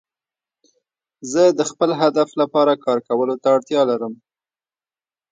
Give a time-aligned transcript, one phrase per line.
[1.31, 4.13] زه د خپل هدف لپاره کار کولو ته اړتیا لرم.